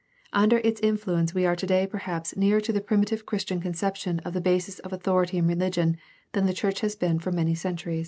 Under 0.33 0.57
its 0.63 0.81
influence 0.81 1.35
we 1.35 1.45
are 1.45 1.55
today 1.55 1.85
perhaps 1.85 2.35
nearer 2.35 2.59
to 2.59 2.73
the 2.73 2.81
primitive 2.81 3.23
Christian 3.27 3.61
conception 3.61 4.17
of 4.21 4.33
the 4.33 4.41
basis 4.41 4.79
of 4.79 4.91
authority 4.91 5.37
in 5.37 5.45
religion 5.45 5.95
than 6.31 6.47
the 6.47 6.53
church 6.55 6.79
has 6.81 6.95
been 6.95 7.19
for 7.19 7.31
many 7.31 7.53
centuries. 7.53 7.99